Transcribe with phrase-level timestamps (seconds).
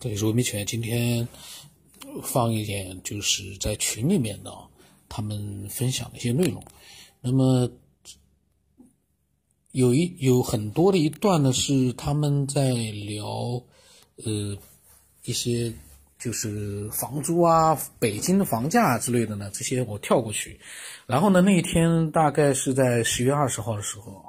[0.00, 1.26] 这里是文明犬，今天
[2.22, 4.52] 放一点就是在群里面的
[5.08, 6.62] 他们分享的一些内容。
[7.20, 7.68] 那么
[9.72, 13.60] 有一有很多的一段呢是他们在聊
[14.24, 14.56] 呃
[15.24, 15.72] 一些
[16.16, 20.60] 就是房租啊、北京的房价之类的呢，这些我跳过去。
[21.08, 24.24] 然后呢，那一天大概是在十月二十号的时候。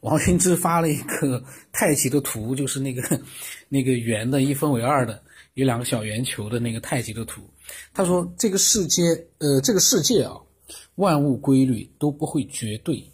[0.00, 3.20] 王云之发了一个太极的图，就是那个
[3.70, 5.22] 那个圆的一分为二的，
[5.54, 7.40] 有两个小圆球的那个太极的图。
[7.94, 9.02] 他说：“这个世界，
[9.38, 10.34] 呃，这个世界啊，
[10.96, 13.10] 万物规律都不会绝对，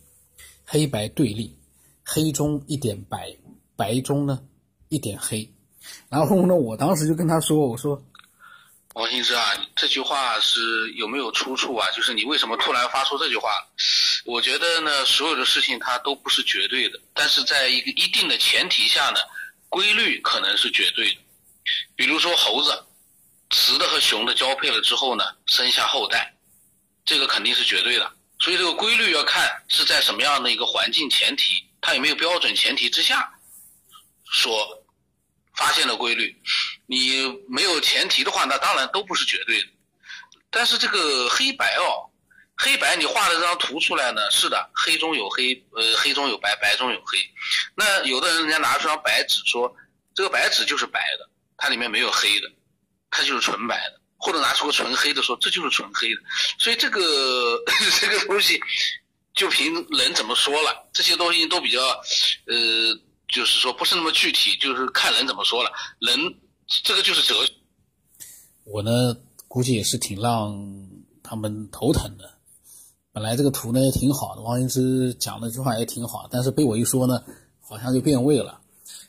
[0.65, 1.55] 黑白对立，
[2.03, 3.37] 黑中一点白，
[3.77, 4.41] 白中呢
[4.89, 5.49] 一点黑。”
[6.09, 8.03] 然后呢，我当时就跟他说：“我说。”
[8.97, 9.45] 王新之啊，
[9.75, 11.87] 这句话是有没有出处啊？
[11.95, 13.51] 就是你为什么突然发出这句话？
[14.25, 19.19] 我觉得呢，所有的事情它都不是绝对的，但是在一个一定的前提下呢，
[19.69, 21.19] 规律可能是绝对的。
[21.95, 22.85] 比如说猴子，
[23.51, 26.35] 雌的和雄的交配了之后呢，生下后代，
[27.05, 28.13] 这个肯定是绝对的。
[28.39, 33.33] 所以这个规律要看是在什么样的一个环境前提，它有没有标准前提之下
[34.33, 34.85] 所
[35.55, 36.39] 发现的规律。
[36.87, 39.69] 你没有前提的话，那当然都不是绝对的。
[40.51, 42.09] 但是这个黑白哦，
[42.57, 47.19] 黑白你画的这张图出来呢，是的，黑中有黑，呃，黑中有白，白中有黑。
[47.75, 49.75] 那有的人人家拿出张白纸说，
[50.15, 52.51] 这个白纸就是白的，它里面没有黑的，
[53.11, 54.01] 它就是纯白的。
[54.19, 56.21] 或者拿出个纯黑的说，这就是纯黑的。
[56.59, 57.63] 所以这个
[58.01, 58.59] 这个东西，
[59.35, 61.81] 就凭人怎么说了，这些东西都比较，
[62.47, 66.19] 呃，就是说不是那么具体，就是看人怎么说了，人。
[66.83, 67.53] 这个就是哲学。
[68.65, 70.53] 我呢，估计也是挺让
[71.23, 72.36] 他们头疼的。
[73.17, 77.25] 本来这个图呢也挺好的，王羲之讲那句话也挺好，但是被我一说呢，
[77.63, 78.61] 好像就变味了。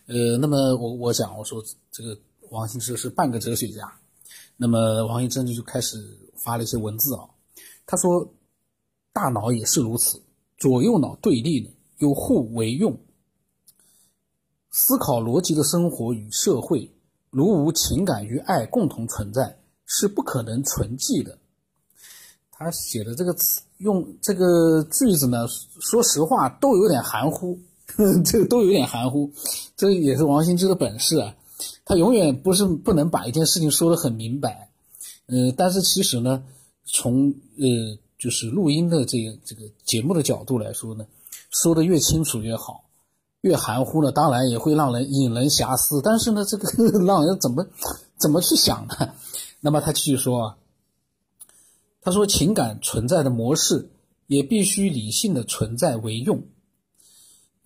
[0.05, 2.17] 呃，那么我我讲，我说这个
[2.49, 3.83] 王羲之是半个哲学家。
[4.55, 5.97] 那么王羲之就开始
[6.37, 7.27] 发了一些文字啊，
[7.85, 8.25] 他说，
[9.11, 10.21] 大脑也是如此，
[10.57, 12.97] 左右脑对立的，又互为用。
[14.71, 16.89] 思考逻辑的生活与社会。
[17.29, 21.37] 如无情感与爱共同存在，是不可能存寂的。
[22.57, 25.45] 他写的这个词，用这个句子呢，
[25.79, 27.57] 说实话都有点含糊，
[28.25, 29.31] 这个都有点含糊。
[29.75, 31.35] 这也是王羲之的本事啊，
[31.85, 34.69] 他永远不是不能把一件事情说得很明白。
[35.27, 36.43] 嗯，但是其实呢，
[36.85, 41.05] 从呃就是录音的这个这个节目的角度来说呢，
[41.51, 42.83] 说的越清楚越好。
[43.41, 46.01] 越含糊呢，当然也会让人引人遐思。
[46.03, 46.67] 但是呢，这个
[47.05, 47.65] 让人怎么
[48.17, 49.13] 怎么去想呢？
[49.61, 50.57] 那么他继续说啊，
[52.07, 53.89] 他说情感存在的模式
[54.27, 56.41] 也必须理性的存在为用。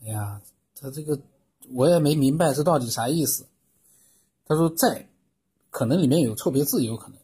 [0.02, 0.42] 哎呀，
[0.74, 1.20] 他这个
[1.70, 3.46] 我也没明白这到底啥意思。
[4.48, 5.08] 他说在
[5.70, 7.20] 可能里面有错别字，有可能。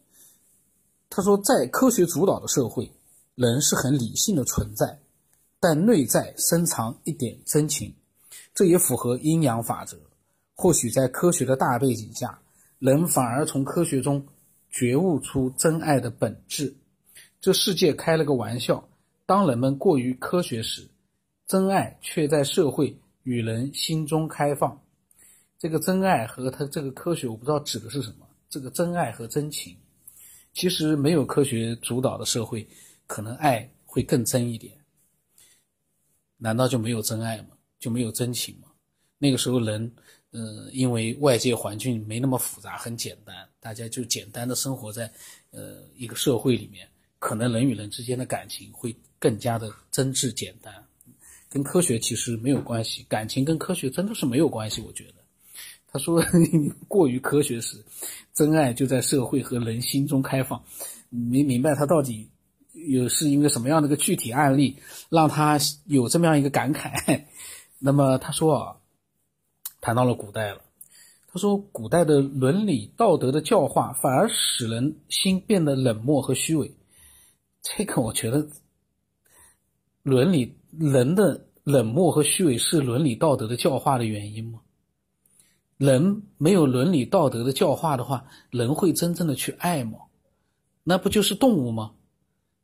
[1.10, 2.88] 他说在科学主导的社会，
[3.34, 5.00] 人是很理性的存在，
[5.58, 7.92] 但内在深藏一点真情。
[8.54, 9.98] 这也符合阴阳法则。
[10.54, 12.40] 或许在科学的大背景下，
[12.78, 14.24] 人反而从科学中
[14.70, 16.76] 觉悟出真爱的本质。
[17.40, 18.88] 这世界开了个玩笑：
[19.24, 20.88] 当人们过于科学时，
[21.46, 24.80] 真爱却在社会与人心中开放。
[25.58, 28.26] 这个真爱和他这个科学，我不知道指的是什么。
[28.48, 29.76] 这个真爱和真情，
[30.52, 32.66] 其实没有科学主导的社会，
[33.06, 34.72] 可能爱会更真一点。
[36.36, 37.48] 难道就没有真爱吗？
[37.78, 38.68] 就没有真情吗？
[39.18, 39.92] 那个时候人，
[40.30, 45.12] 呃，因为外界环境没那么复杂，很简单，大家就简单的生活在，
[45.50, 46.88] 呃，一个社会里面，
[47.18, 50.72] 可能人与人之间的感情会更加的真挚简单，
[51.48, 54.80] 跟科学其实没有关系，感情跟科学真的是没有关系。
[54.82, 55.14] 我觉得，
[55.90, 56.22] 他说
[56.86, 57.84] 过于科学时，
[58.32, 60.62] 真爱就在社会和人心中开放，
[61.10, 62.28] 没明白他到底
[62.72, 64.76] 有是因为什么样的一个具体案例
[65.08, 67.24] 让他有这么样一个感慨。
[67.80, 68.76] 那么他说啊，
[69.80, 70.60] 谈到了古代了。
[71.30, 76.72] 他说，古代的伦理道德的教化反而使人心变得冷漠和虚伪。
[77.76, 78.48] 这个我觉得，
[80.02, 84.60] 伦理人的冷漠和虚伪是伦理道德的教化的原因吗？
[85.76, 89.98] 人没有伦理道德的教化的话，人会真正的去爱吗？
[90.82, 91.92] 那不就是动物吗？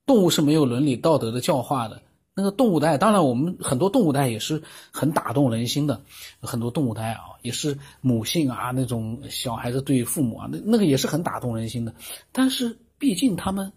[0.07, 2.01] 动物是没有伦理道德的教化的。
[2.35, 4.61] 那个动物的爱，当然我们很多动物的爱也是
[4.91, 6.03] 很打动人心的，
[6.41, 11.95] 很多动物的爱啊，也是母性啊那种小孩子对父母啊，那那个也是很打动人心的。
[12.33, 13.71] 但是毕竟他们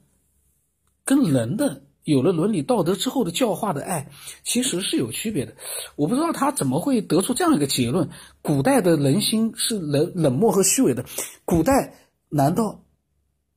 [1.07, 4.11] 跟人的有了伦理道德之后的教化的爱，
[4.43, 5.55] 其实是有区别的。
[5.95, 8.09] 我不知道他怎么会得出这样一个结论：
[8.41, 11.05] 古代的人心是冷冷漠和虚伪的。
[11.45, 11.93] 古代
[12.27, 12.83] 难道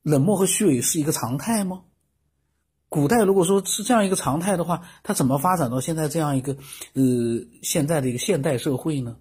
[0.01, 1.81] 冷漠和虚伪是一个常态吗？
[2.87, 6.53] 古代如果说是这样一个常态的话，它怎么发展到现在这样一个
[6.93, 7.03] 呃
[7.61, 9.17] 现在的一个现代社会呢？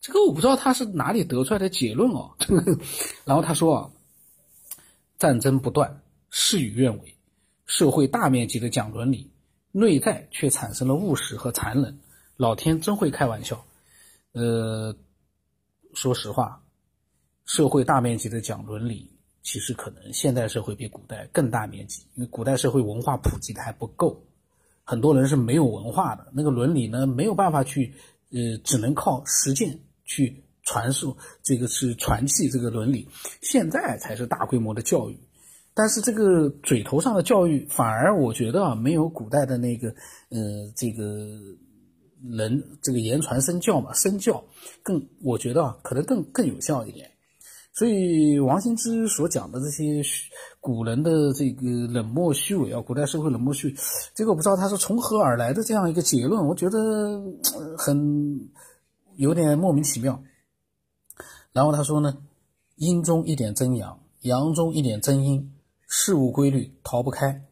[0.00, 2.36] 这个我不知道他是哪里得出来的结论哦。
[3.24, 3.90] 然后他说啊，
[5.18, 7.14] 战争不断，事与愿违。
[7.68, 9.30] 社会大面积的讲伦理，
[9.72, 11.98] 内在却产生了务实和残忍。
[12.38, 13.62] 老天真会开玩笑。
[14.32, 14.96] 呃，
[15.92, 16.64] 说实话，
[17.44, 19.12] 社会大面积的讲伦理，
[19.42, 24.18] 其实可能现代社会比古代更大面积，因为古代社会文化普及的还不够，
[24.82, 27.92] 很多人是没有文化的，那个伦理呢没有办法去，
[28.30, 33.06] 呃，只能靠实践去传授，这个是传记这个伦理。
[33.42, 35.20] 现在才是大规模的教育。
[35.78, 39.88] 但是这个嘴头上的教育，反而我觉得啊，没有古代的那个，
[40.28, 40.38] 呃，
[40.74, 41.04] 这个
[42.20, 44.42] 人这个言传身教嘛，身教
[44.82, 47.08] 更，我觉得啊，可能更更有效一点。
[47.72, 50.02] 所以王羲之所讲的这些
[50.58, 53.72] 古人的这个冷漠虚伪啊，古代社会冷漠虚，
[54.16, 57.22] 这个我不知道他是从何而来的这样一个结论，我觉得
[57.78, 58.50] 很
[59.14, 60.20] 有点莫名其妙。
[61.52, 62.18] 然后他说呢，
[62.74, 65.54] 阴中一点真阳，阳中一点真阴。
[65.90, 67.42] 事物规律逃不开，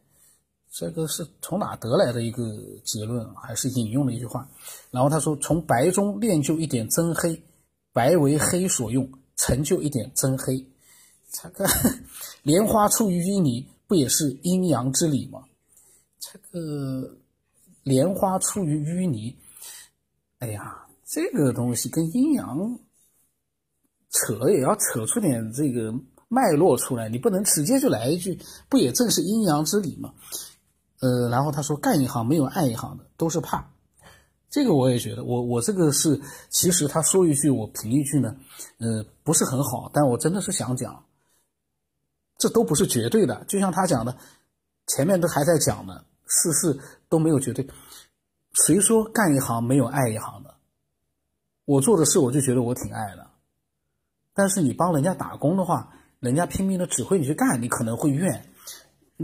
[0.69, 2.43] 这个是从哪得来的一个
[2.83, 3.27] 结论？
[3.33, 4.47] 还是引用了一句话？
[4.91, 7.41] 然后他说：“从白中练就一点真黑，
[7.91, 10.63] 白为黑所用，成就一点真黑。
[11.31, 11.65] 这个
[12.43, 15.43] 莲花出于淤泥，不也是阴阳之理吗？
[16.19, 17.17] 这个
[17.81, 19.35] 莲花出于淤泥，
[20.37, 22.79] 哎呀，这个东西跟阴阳
[24.11, 25.91] 扯也要扯出点这个。”
[26.27, 28.39] 脉络出来，你不能直接就来一句，
[28.69, 30.13] 不也正是阴阳之理吗？
[30.99, 33.69] 呃，然后他说，干一行没有爱一行的，都是怕。
[34.49, 36.19] 这个我也觉得，我我这个是，
[36.49, 38.35] 其实他说一句，我评一句呢，
[38.79, 41.05] 呃，不是很好，但我真的是想讲，
[42.37, 43.45] 这都不是绝对的。
[43.45, 44.17] 就像他讲的，
[44.87, 47.67] 前面都还在讲呢，事事都没有绝对。
[48.65, 50.55] 谁说干一行没有爱一行的？
[51.65, 53.27] 我做的事，我就觉得我挺爱的。
[54.33, 58.49] 但是你帮人家打工的话，人家拼命的指挥你去干，你可能会怨，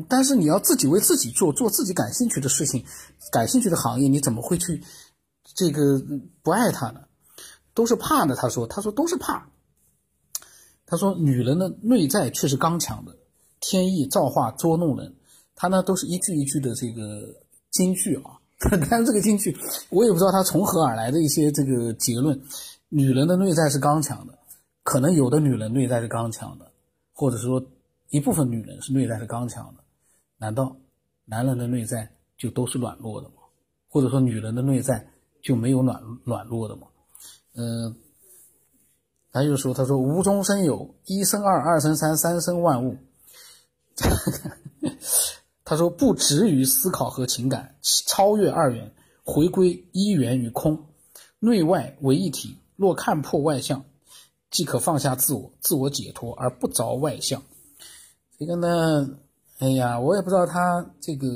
[0.07, 2.83] 但是你要自己为自己做，做自己感兴趣的事情，
[3.31, 4.83] 感兴趣的行业，你怎么会去
[5.55, 6.01] 这个
[6.41, 7.01] 不爱他呢？
[7.73, 8.35] 都是怕的。
[8.35, 9.47] 他说，他说都是怕。
[10.85, 13.15] 他说，女人的内在却是刚强的，
[13.59, 15.15] 天意造化捉弄人。
[15.55, 17.33] 他呢，都是一句一句的这个
[17.71, 18.37] 金句啊。
[18.89, 19.57] 但是这个金句，
[19.89, 22.39] 我也不知道他从何而来的一些这个结论。
[22.89, 24.37] 女人的内在是刚强的，
[24.83, 26.71] 可能有的女人内在是刚强的。
[27.13, 27.63] 或者说，
[28.09, 29.83] 一部分女人是内在是刚强的，
[30.37, 30.75] 难道
[31.25, 33.35] 男人的内在就都是软弱的吗？
[33.87, 35.07] 或者说，女人的内在
[35.41, 36.87] 就没有软软弱的吗？
[37.55, 37.95] 嗯，
[39.31, 42.97] 他就说：“他说无中生有，一生二，二生三，三生万物。
[45.63, 47.75] ”他说：“不止于思考和情感，
[48.07, 48.91] 超越二元，
[49.23, 50.87] 回归一元与空，
[51.39, 52.57] 内外为一体。
[52.75, 53.85] 若看破外相。”
[54.53, 57.41] 即可放下自我，自我解脱而不着外相。
[58.37, 59.17] 这个呢，
[59.57, 61.27] 哎呀，我也不知道他这个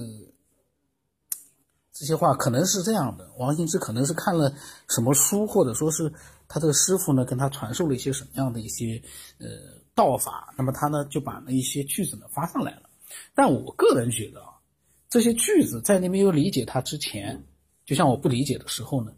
[1.91, 3.27] 这些话可能是这样的。
[3.39, 4.53] 王羲之可能是看了
[4.87, 6.13] 什么书，或者说是
[6.47, 9.01] 他的师傅呢跟他传授了一些什么样的一些
[9.39, 9.47] 呃
[9.95, 12.83] 道法，那么他呢就把那一些句子呢发上来了。
[13.33, 14.53] 但我个人觉得啊，
[15.09, 17.43] 这些句子在你没有理解它之前，
[17.83, 19.11] 就像我不理解的时候呢，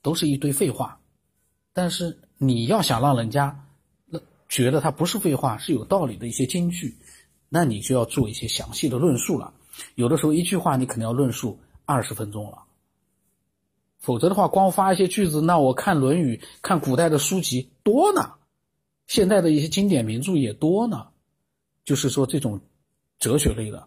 [0.00, 0.99] 都是一堆废话。
[1.72, 3.64] 但是你要想让人家
[4.48, 6.98] 觉得它不是废话，是有道理的一些金句，
[7.48, 9.54] 那你就要做一些详细的论述了。
[9.94, 12.64] 有的时候一句话你可能要论述二十分钟了，
[13.98, 18.34] 否则的话光发一些句子，那我看《论语》看古代的书籍多呢，
[19.06, 21.06] 现代的一些经典名著也多呢，
[21.84, 22.60] 就是说这种
[23.20, 23.86] 哲学类的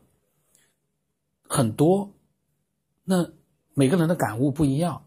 [1.50, 2.14] 很多，
[3.04, 3.30] 那
[3.74, 5.06] 每个人的感悟不一样，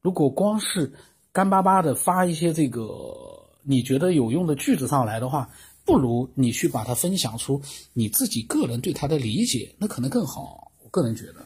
[0.00, 0.92] 如果光是。
[1.36, 3.14] 干巴巴的发一些这个
[3.62, 5.46] 你觉得有用的句子上来的话，
[5.84, 7.60] 不如你去把它分享出
[7.92, 10.72] 你自己个人对它的理解，那可能更好。
[10.82, 11.44] 我个人觉得。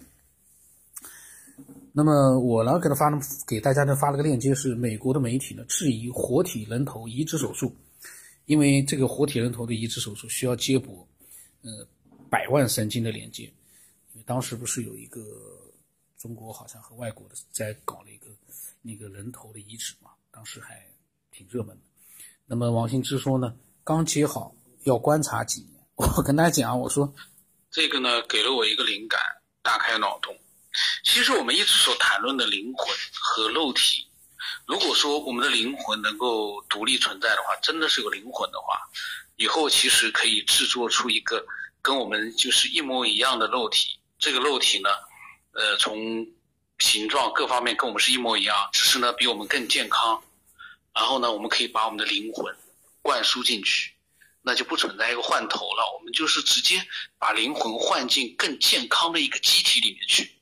[1.93, 3.19] 那么我呢给他发了
[3.49, 7.75] 给大家呢发了个链接，是美国的媒体呢质疑活体人头移植手术，
[8.47, 11.05] 因为这个活体人头的移植手术需要接驳
[11.63, 11.85] 呃
[12.31, 13.43] 百万神经的连接，
[14.13, 15.21] 因为当时不是有一个
[16.21, 18.27] 中国好像和外国的在搞了一个。
[18.83, 20.83] 那个人头的遗址嘛，当时还
[21.31, 21.83] 挺热门的。
[22.47, 25.85] 那么王兴之说呢，刚接好要观察几年。
[26.17, 27.13] 我跟他讲，我说
[27.71, 29.21] 这个呢给了我一个灵感，
[29.61, 30.35] 大开脑洞。
[31.05, 34.09] 其实我们一直所谈论的灵魂和肉体，
[34.67, 38.81] 如果说我们的灵魂能够独立存在的话，真的是有灵魂的话，
[39.37, 41.45] 以后其实可以制作出一个
[41.83, 44.01] 跟我们就是一模一样的肉体。
[44.19, 44.89] 这个肉体呢，
[45.53, 46.27] 呃，从
[46.79, 50.23] 形状各方面跟我们是一模一样，只是呢比我们更健康。
[50.95, 52.55] 然后呢，我们可以把我们的灵魂
[53.03, 53.93] 灌输进去，
[54.43, 55.97] 那就不存在一个换头了。
[55.97, 56.85] 我们就是直接
[57.19, 60.33] 把灵魂换进更健康的一个机体里面去。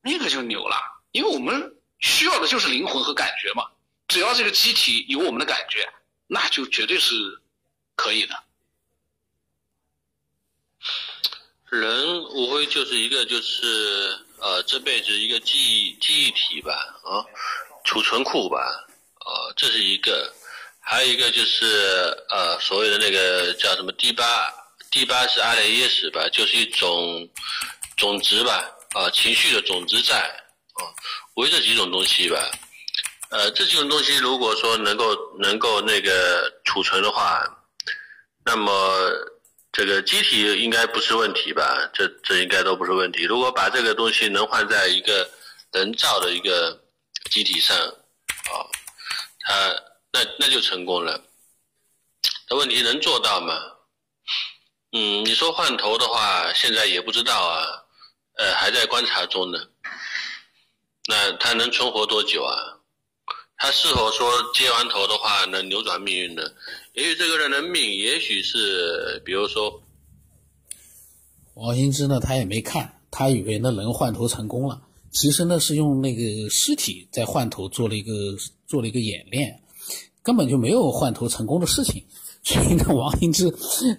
[0.00, 0.76] 那个就牛了，
[1.12, 3.68] 因为我们需要的就是灵魂和感觉嘛。
[4.08, 5.88] 只要这个机体有我们的感觉，
[6.26, 7.14] 那就绝对是
[7.94, 8.42] 可以的。
[11.70, 16.72] 人无非就是一个，就是呃，这辈子一个记忆记忆体吧，
[17.02, 17.24] 啊，
[17.84, 18.60] 储存库吧，
[19.24, 20.30] 啊，这是一个。
[20.86, 24.52] 还有一个就是呃，所谓的那个叫什么 D 八
[24.90, 27.26] ，D 八是阿赖耶识吧，就是一种
[27.96, 28.70] 种子吧。
[28.94, 30.84] 啊，情绪的种子在啊，
[31.36, 32.38] 为这几种东西吧，
[33.30, 37.42] 呃，这几种东西如果说能够能够那个储存的话，
[38.44, 38.72] 那么
[39.74, 41.90] 这个机体应该不是问题吧？
[41.92, 43.24] 这这应该都不是问题。
[43.24, 45.28] 如果把这个东西能换在一个
[45.72, 46.80] 人造的一个
[47.28, 48.54] 机体上，啊，
[49.40, 49.52] 它
[50.12, 51.20] 那那就成功了。
[52.48, 53.60] 那问题能做到吗？
[54.92, 57.66] 嗯，你说换头的话，现在也不知道啊。
[58.36, 59.58] 呃，还在观察中呢。
[61.08, 62.54] 那他能存活多久啊？
[63.56, 66.42] 他是否说接完头的话能扭转命运呢？
[66.94, 69.80] 也许这个人的命，也许是，比如说，
[71.54, 78.12] 王兴之呢，他也没看，他以为那人换头成功了，其实呢是用那个尸体在换头做了一个
[78.66, 79.60] 做了一个演练，
[80.22, 82.04] 根本就没有换头成功的事情。
[82.44, 83.50] 所以呢，王兴之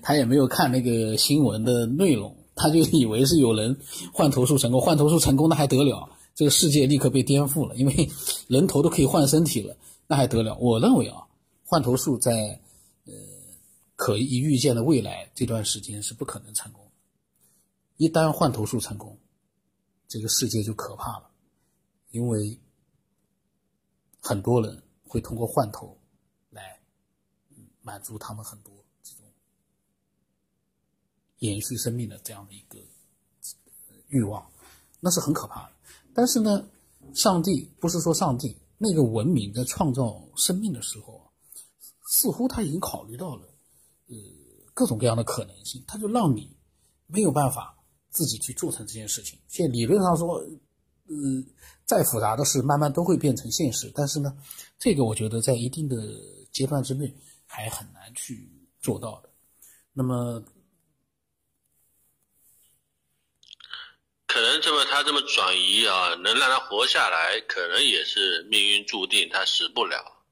[0.03, 2.37] 他也没有看那个新闻的内容。
[2.57, 3.77] 他就以为是有人
[4.13, 6.07] 换头术成功，换头术成功那还得了？
[6.35, 8.11] 这个世界立刻被颠覆了，因为
[8.47, 9.75] 人头都可以换身体了，
[10.05, 10.55] 那还得了？
[10.57, 11.25] 我认为啊，
[11.65, 12.59] 换头术在
[13.05, 13.13] 呃
[13.95, 16.85] 可以预见的未来这段时间是不可能成功。
[17.95, 19.17] 一旦换头术成功，
[20.09, 21.31] 这个世界就可怕了，
[22.11, 22.59] 因为
[24.19, 25.97] 很多人会通过换头
[26.49, 26.77] 来
[27.81, 29.23] 满足他们很多这种。
[31.39, 32.77] 延续生命的这样的一个
[34.09, 34.45] 欲望，
[34.99, 35.74] 那是很可怕的。
[36.15, 36.65] 但是呢，
[37.13, 41.21] 上帝不是说上帝那个文明在创造生命的时候，
[42.07, 43.43] 似乎他已经考虑到了
[44.07, 44.15] 呃
[44.73, 46.55] 各种各样的可能性，他就让你
[47.05, 47.77] 没有办法
[48.11, 49.37] 自己去做成这件事情。
[49.49, 51.13] 现在理论上说，呃，
[51.85, 53.91] 再复杂的事慢慢都会变成现实。
[53.93, 54.35] 但是呢，
[54.79, 55.97] 这个我觉得在一定的
[56.53, 57.13] 阶段之内
[57.45, 59.29] 还很难去做到的。
[59.91, 60.41] 那么。
[64.35, 70.25] 可能这么他这么转移啊，能让他活下来，可能也是命运注定，他死不了，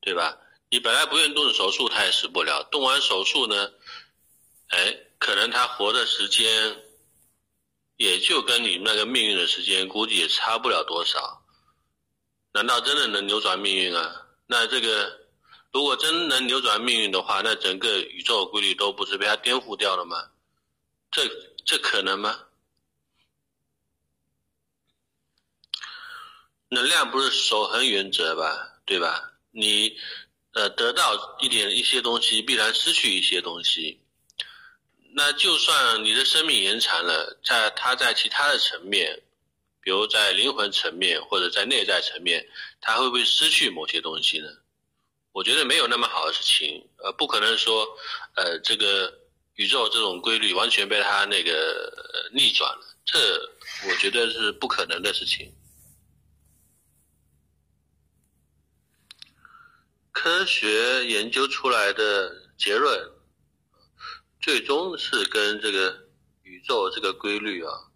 [0.00, 0.36] 对吧？
[0.70, 2.64] 你本来不愿意动手术，他也死不了。
[2.72, 3.70] 动完手术呢，
[4.70, 6.82] 哎，可能他活的时间
[7.96, 11.40] 也就跟你那个命运的时间估计也差不了多少。
[12.54, 14.26] 难道真的能扭转命运啊？
[14.48, 15.16] 那这个
[15.70, 20.28] 如果真能扭转命运的话，那整个宇宙规律都不是被他颠覆掉了吗？
[21.12, 21.22] 这
[21.64, 22.36] 这可能吗？
[26.74, 29.32] 能量不是守恒原则吧，对吧？
[29.52, 29.96] 你，
[30.52, 34.00] 呃，得到一点一些东西，必然失去一些东西。
[35.14, 39.22] 那就算你的生命延长了，在它在其他的层面，
[39.80, 42.44] 比如在灵魂层面或者在内在层面，
[42.80, 44.48] 它会不会失去某些东西呢？
[45.30, 47.86] 我觉得没有那么好的事情，呃，不可能说，
[48.34, 49.12] 呃，这个
[49.54, 51.92] 宇宙这种规律完全被它那个
[52.32, 53.18] 逆转了，这
[53.88, 55.52] 我觉得是不可能的事情。
[60.14, 63.12] 科学研究出来的结论，
[64.40, 66.08] 最终是跟这个
[66.42, 67.90] 宇宙这个规律啊，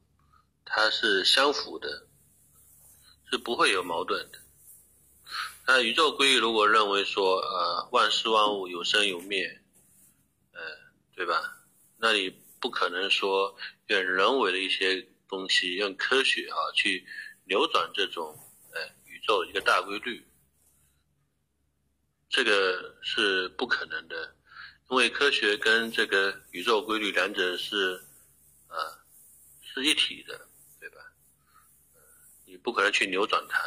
[0.65, 2.09] 它是相符的，
[3.31, 4.39] 是不会有矛盾的。
[5.69, 9.63] 那宇宙规律如果认为说，呃，万事万物有生有灭，
[10.53, 10.61] 呃，
[11.15, 11.57] 对吧？
[11.99, 12.29] 那你
[12.61, 13.57] 不可能说
[13.87, 17.07] 用人为的一些东西，用科学啊去
[17.45, 18.37] 扭转这种，
[18.75, 20.27] 呃，宇宙一个大规律。
[22.29, 24.35] 这个是不可能的，
[24.91, 27.97] 因为科学跟这个宇宙规律两者是，
[28.67, 28.77] 啊，
[29.63, 30.39] 是一体的，
[30.79, 30.97] 对吧？
[32.45, 33.59] 你不可能去扭转它。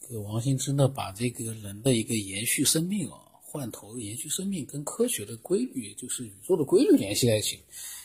[0.00, 7.64] 这个王兴之呢，把这个人的一个延续生命啊，换头、延续生命跟科学的规律，就是宇宙的规律联系在一起。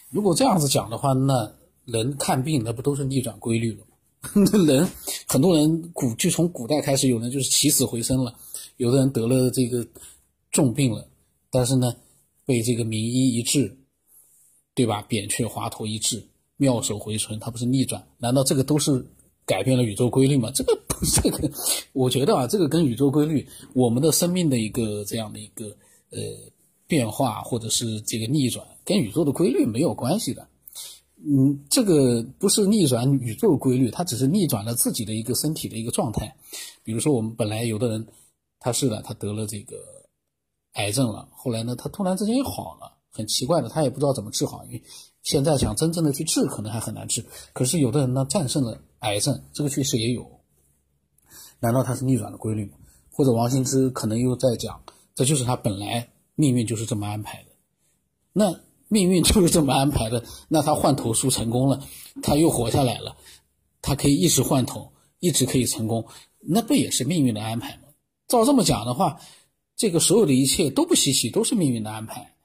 [0.09, 3.86] 如果这样子讲的话，那人看病那不都是逆转规律了？
[4.65, 4.87] 人
[5.27, 8.33] 很多人古就从古代开始，有人就是起死回生了，
[8.77, 9.85] 有的人得了这个
[10.51, 11.07] 重病了，
[11.49, 11.95] 但是呢，
[12.45, 13.77] 被这个名医一治，
[14.73, 15.01] 对吧？
[15.07, 16.23] 扁鹊华佗一治，
[16.57, 18.05] 妙手回春，他不是逆转？
[18.17, 19.05] 难道这个都是
[19.45, 20.51] 改变了宇宙规律吗？
[20.53, 21.51] 这个不，这个
[21.93, 25.67] 我觉得啊，这个跟宇宙规律，我们的生命的一个这样的一个
[26.11, 26.19] 呃
[26.87, 30.47] 变化，或者是这个逆转，跟宇宙的规律没有关系的。
[31.19, 36.35] 嗯，这个不是逆转宇宙规律，它只是逆转了自己的一个身体的一个状态。
[36.83, 38.07] 比如说，我们本来有的人
[38.59, 39.77] 他是的，他得了这个
[40.73, 44.83] 癌症了，后来呢，他突然之间又好了，很奇怪的，他也不知道怎么治好，因为
[45.23, 47.25] 现在想真正的去治，可能还很难治。
[47.51, 50.23] 可是有的人呢，战胜了癌症，这个确实也有。
[51.59, 52.77] 难道他是逆转的规律吗？
[53.09, 54.79] 或者王羲之可能又在讲，
[55.15, 57.49] 这就是他本来命运就是这么安排的。
[58.33, 58.66] 那。
[58.87, 60.23] 命运就是这么安排的。
[60.49, 61.81] 那他换头术成功了，
[62.21, 63.15] 他又活下来了，
[63.81, 66.05] 他可以一直换头，一直可以成功，
[66.39, 67.83] 那不也是命运的安排吗？
[68.27, 69.19] 照这么讲的话，
[69.75, 72.35] 这个所有的一切都不稀奇，都是命运的安排，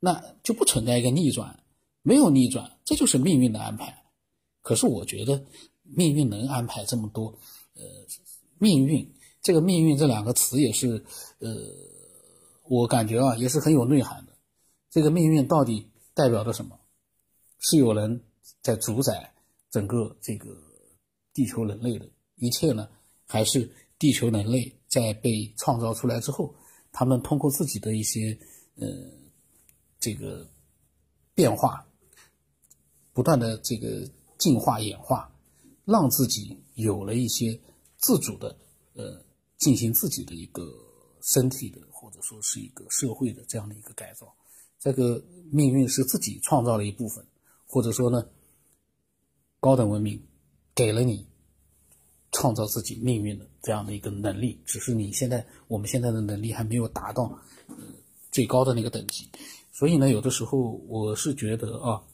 [0.00, 1.58] 那就不存在一个逆转，
[2.02, 4.02] 没有逆转，这就是命运的安排。
[4.60, 5.42] 可是我觉得
[5.82, 7.26] 命运能安排这么多，
[7.74, 7.82] 呃，
[8.58, 9.10] 命运
[9.42, 11.04] 这个命运这两个词也是，
[11.38, 11.54] 呃，
[12.68, 14.33] 我感觉啊也是很有内涵的。
[14.94, 16.78] 这个命运到底代表着什么？
[17.58, 18.22] 是有人
[18.62, 19.34] 在主宰
[19.68, 20.56] 整个这个
[21.32, 22.88] 地球人类的一切呢，
[23.26, 26.54] 还是地球人类在被创造出来之后，
[26.92, 28.38] 他们通过自己的一些
[28.76, 28.86] 呃
[29.98, 30.48] 这个
[31.34, 31.84] 变化，
[33.12, 34.08] 不断的这个
[34.38, 35.28] 进化演化，
[35.84, 37.60] 让自己有了一些
[37.96, 38.56] 自主的
[38.92, 39.20] 呃
[39.58, 40.62] 进行自己的一个
[41.20, 44.32] 身体的或者说是一个社会的这样的一个改造。
[44.84, 47.24] 这个命运是自己创造了一部分，
[47.66, 48.22] 或者说呢，
[49.58, 50.22] 高等文明
[50.74, 51.26] 给了你
[52.32, 57.34] 创造自己命运的这样的一个能力，只是你现在我们现在的能力还没有达到
[58.30, 59.26] 最高的那个等级，
[59.72, 62.04] 所以呢，有的时候我是觉得啊，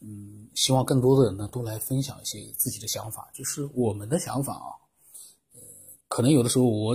[0.00, 4.76] 嗯，希望更多的人呢都来分享一些自己的想法，就是我们的想法啊，
[5.54, 5.60] 呃，
[6.06, 6.94] 可能有的时候我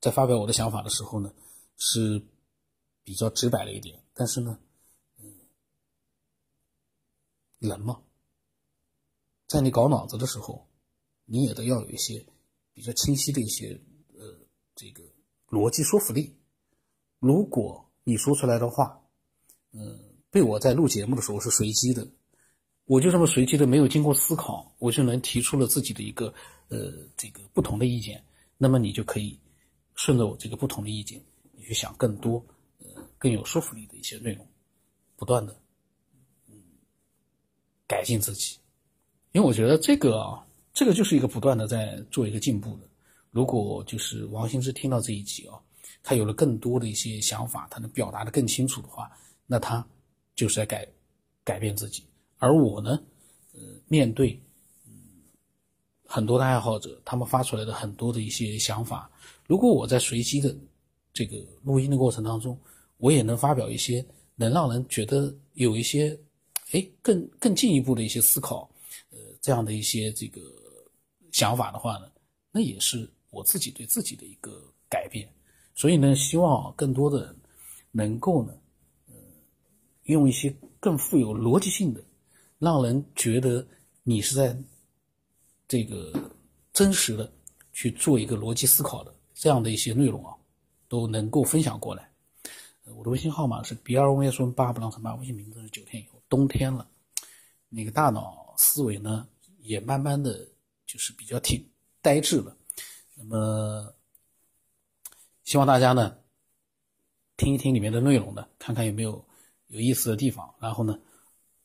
[0.00, 1.32] 在发表我的想法的时候呢
[1.78, 2.22] 是。
[3.06, 4.58] 比较直白了一点，但是呢，
[5.20, 5.32] 嗯，
[7.60, 8.02] 人嘛，
[9.46, 10.66] 在你搞脑子的时候，
[11.24, 12.26] 你也得要有一些
[12.72, 13.80] 比较清晰的一些
[14.12, 14.36] 呃
[14.74, 15.04] 这个
[15.48, 16.36] 逻辑说服力。
[17.20, 19.00] 如果你说出来的话，
[19.70, 22.04] 嗯，被我在录节目的时候是随机的，
[22.86, 26.26] 我就这么随机的没有经过思考，我就能提出了自己的一个
[26.70, 28.24] 呃这个不同的意见，
[28.58, 29.38] 那么你就可以
[29.94, 32.44] 顺着我这个不同的意见，你去想更多。
[33.18, 34.46] 更有说服力的一些内容，
[35.16, 35.54] 不断的，
[36.48, 36.54] 嗯，
[37.86, 38.58] 改进自己，
[39.32, 42.88] 因为我觉得这个啊，这个就是一个不断的在做一个进步的。
[43.30, 45.60] 如果就是王兴之听到这一集啊，
[46.02, 49.10] 他有了更多的一些想法，他能表达的更清楚的话，
[49.46, 49.86] 那他
[50.34, 50.88] 就是在改
[51.44, 52.04] 改变自己。
[52.38, 53.02] 而我呢，
[53.52, 54.40] 呃，面对
[54.86, 54.92] 嗯
[56.06, 59.10] 很多的爱好者，他们发出来的很多的一些想法，
[59.46, 60.56] 如果我在随机的
[61.12, 62.58] 这个录音的过程当中，
[62.98, 64.04] 我也能发表一些
[64.34, 66.18] 能让人觉得有一些，
[66.72, 68.70] 哎，更更进一步的一些思考，
[69.10, 70.40] 呃，这样的一些这个
[71.32, 72.10] 想法的话呢，
[72.50, 75.28] 那也是我自己对自己的一个改变。
[75.74, 77.36] 所以呢，希望更多的人
[77.90, 78.54] 能够呢，
[79.08, 79.14] 呃，
[80.04, 82.02] 用一些更富有逻辑性的，
[82.58, 83.66] 让人觉得
[84.02, 84.56] 你是在
[85.68, 86.12] 这个
[86.72, 87.30] 真实的
[87.72, 90.34] 去做一个逻辑思考的这样的一些内容啊，
[90.88, 92.10] 都能够分享过来。
[92.94, 96.88] 我的微信号码是 b r o s 八不浪成八，微信名字是九天以后，冬天了，
[97.68, 99.26] 那个大脑思维呢
[99.58, 100.46] 也慢慢的
[100.86, 101.68] 就是比较挺
[102.00, 102.56] 呆滞了。
[103.16, 103.92] 那么
[105.42, 106.16] 希望大家呢
[107.36, 109.24] 听一听里面的内容呢，看看有没有
[109.66, 110.96] 有意思的地方，然后呢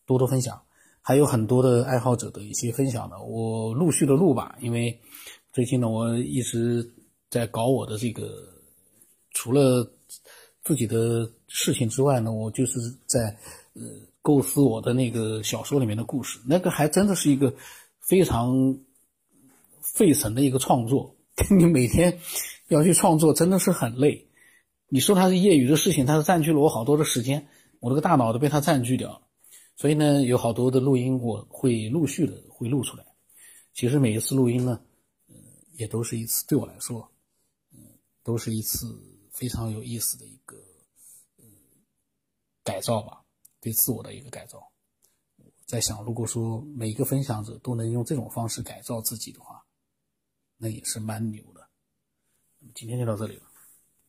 [0.08, 0.60] 多多分享。
[1.02, 5.00] 还有很多的爱好者的一些分享呢，我陆续的录吧，因为
[5.54, 6.92] 最近呢我一直
[7.30, 8.60] 在搞我的这个，
[9.30, 9.88] 除了。
[10.64, 13.36] 自己的事情之外呢，我就是在
[13.74, 13.82] 呃
[14.22, 17.54] 构思我的那个小说里面的故事，那个还真的是一个
[18.00, 18.78] 非常
[19.82, 21.16] 费神的一个创作。
[21.58, 22.20] 你每天
[22.68, 24.28] 要去创作，真的是很累。
[24.88, 27.48] 你说它是业余的事情，它是占据了我好多的时间，
[27.80, 29.22] 我这个大脑都被它占据掉了。
[29.78, 33.06] 所以呢，有好多的录音我会陆续的会录出来。
[33.74, 34.80] 其实每一次录音呢，
[35.30, 35.36] 呃，
[35.78, 37.10] 也都是一次对我来说，
[37.74, 37.80] 嗯，
[38.24, 38.86] 都是一次。
[39.42, 40.56] 非常有意思的一个
[41.40, 41.46] 嗯
[42.64, 43.26] 改造吧，
[43.60, 44.72] 对自我的一个改造。
[45.38, 49.66] 我在想，如果说每一个分享者都能用这种方式改造自己的话，
[50.58, 51.68] 那也是蛮牛的。
[52.60, 53.51] 那么今天就到这里了。